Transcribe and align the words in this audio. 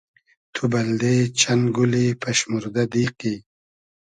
تو 0.53 0.61
بئلدې 0.71 1.15
چئن 1.39 1.59
گولی 1.75 2.07
پئشموردۂ 2.21 2.83
دیقی؟ 2.91 3.35